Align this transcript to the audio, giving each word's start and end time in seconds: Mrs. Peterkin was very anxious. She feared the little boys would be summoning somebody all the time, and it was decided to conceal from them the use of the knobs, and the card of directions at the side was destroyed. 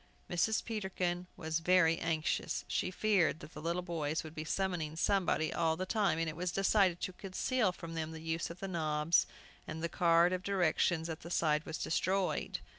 Mrs. 0.27 0.65
Peterkin 0.65 1.27
was 1.37 1.59
very 1.59 1.99
anxious. 1.99 2.65
She 2.67 2.89
feared 2.89 3.39
the 3.39 3.61
little 3.61 3.83
boys 3.83 4.23
would 4.23 4.33
be 4.33 4.43
summoning 4.43 4.95
somebody 4.95 5.53
all 5.53 5.77
the 5.77 5.85
time, 5.85 6.17
and 6.17 6.27
it 6.27 6.35
was 6.35 6.51
decided 6.51 6.99
to 7.01 7.13
conceal 7.13 7.71
from 7.71 7.93
them 7.93 8.09
the 8.11 8.19
use 8.19 8.49
of 8.49 8.61
the 8.61 8.67
knobs, 8.67 9.27
and 9.67 9.83
the 9.83 9.89
card 9.89 10.33
of 10.33 10.41
directions 10.41 11.07
at 11.07 11.19
the 11.19 11.29
side 11.29 11.67
was 11.67 11.77
destroyed. 11.77 12.61